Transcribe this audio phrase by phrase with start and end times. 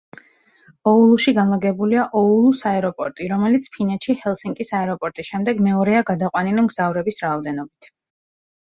[0.91, 7.97] ოულუში განლაგებულია ოულუს აეროპორტი, რომელიც ფინეთში, ჰელსინკის აეროპორტის შემდეგ, მეორეა გადაყვანილი მგზავრების რაოდენობით.